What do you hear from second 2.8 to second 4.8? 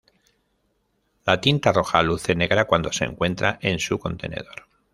se encuentra en su contenedor.